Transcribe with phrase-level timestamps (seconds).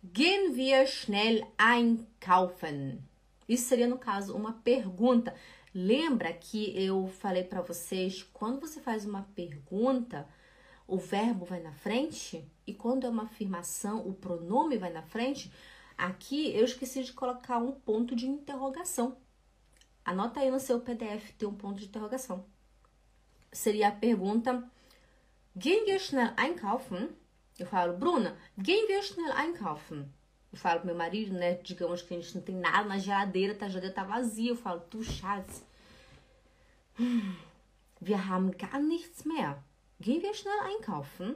[0.00, 3.02] Gehen wir schnell einkaufen?
[3.48, 5.34] Isso seria, no caso, uma pergunta.
[5.74, 10.28] Lembra que eu falei para vocês, quando você faz uma pergunta,
[10.86, 15.52] o verbo vai na frente e quando é uma afirmação, o pronome vai na frente.
[15.96, 19.16] Aqui eu esqueci de colocar um ponto de interrogação.
[20.04, 22.46] Anota aí no seu PDF, tem um ponto de interrogação.
[23.50, 24.62] Seria a pergunta:
[25.56, 27.10] Gehen wir schnell einkaufen?
[27.58, 30.08] Eu falo, Bruna, gehen wir schnell einkaufen?
[30.52, 31.54] Eu falo pro meu marido, né?
[31.54, 34.52] Digamos que a gente não tem nada na geladeira, tá, a geladeira tá vazia.
[34.52, 35.64] Eu falo, tu Schatz,
[38.00, 39.62] wir haben gar nichts mehr.
[40.00, 41.34] Gehen wir schnell einkaufen?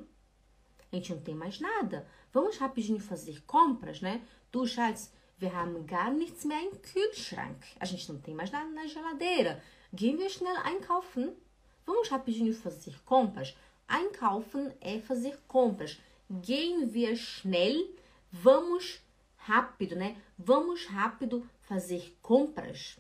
[0.92, 2.06] A gente não tem mais nada.
[2.32, 4.22] Vamos rapidinho fazer compras, né?
[4.52, 7.66] Du Schatz, wir haben gar nichts mehr im Kühlschrank.
[7.80, 9.60] A gente não tem mais nada na geladeira.
[9.92, 11.36] Gehen wir schnell einkaufen?
[11.84, 13.56] Vamos rapidinho fazer compras?
[13.88, 15.98] Einkaufen é fazer compras.
[16.40, 17.94] Gehen wir schnell?
[18.30, 19.02] Vamos
[19.36, 20.16] rápido, né?
[20.38, 22.98] Vamos rápido fazer compras.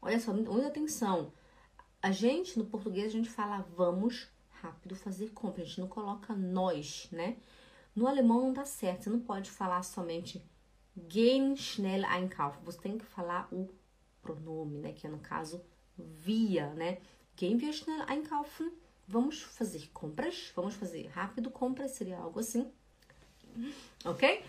[0.00, 1.30] Olha só, muita atenção.
[2.00, 4.30] A gente, no português, a gente fala vamos
[4.62, 5.66] rápido fazer compras.
[5.66, 7.36] A gente não coloca nós, né?
[7.94, 9.04] No alemão não dá certo.
[9.04, 10.42] Você não pode falar somente
[10.96, 12.64] gehen schnell einkaufen.
[12.64, 13.68] Você tem que falar o
[14.22, 14.92] pronome, né?
[14.94, 15.62] Que é no caso
[15.98, 16.98] via, né?
[17.36, 18.72] Gehen wir schnell einkaufen?
[19.08, 20.52] Vamos fazer compras.
[20.54, 21.92] Vamos fazer rápido compras.
[21.92, 22.70] Seria algo assim.
[24.04, 24.42] Ok?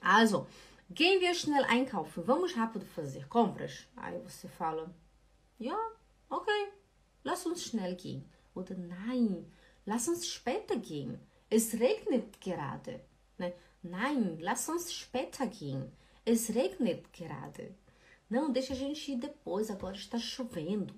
[0.00, 0.46] Also,
[0.90, 2.22] gehen wir schnell einkaufen.
[2.24, 3.86] Vamos rápido fazer compras?
[3.96, 4.94] Aí você fala,
[5.58, 5.78] ja,
[6.28, 6.72] okay,
[7.24, 8.24] lass uns schnell gehen.
[8.54, 9.46] Oder nein,
[9.86, 11.18] lass uns später gehen.
[11.48, 13.00] Es regnet gerade.
[13.38, 13.54] Né?
[13.82, 15.90] Nein, lass uns später gehen.
[16.24, 17.74] Es regnet gerade.
[18.28, 20.94] Não, deixa a gente ir depois, agora está chovendo.